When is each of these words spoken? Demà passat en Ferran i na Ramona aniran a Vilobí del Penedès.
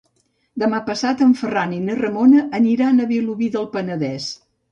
Demà 0.61 0.77
passat 0.87 1.19
en 1.25 1.35
Ferran 1.41 1.75
i 1.75 1.83
na 1.83 1.97
Ramona 2.01 2.47
aniran 2.61 2.97
a 2.97 3.07
Vilobí 3.13 3.53
del 3.57 3.71
Penedès. 3.77 4.27